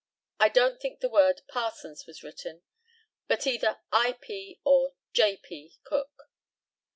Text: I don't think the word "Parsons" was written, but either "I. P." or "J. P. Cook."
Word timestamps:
I 0.39 0.49
don't 0.49 0.81
think 0.81 0.99
the 0.99 1.09
word 1.09 1.43
"Parsons" 1.47 2.07
was 2.07 2.23
written, 2.23 2.63
but 3.27 3.45
either 3.45 3.81
"I. 3.91 4.13
P." 4.13 4.59
or 4.63 4.95
"J. 5.13 5.37
P. 5.37 5.77
Cook." 5.83 6.23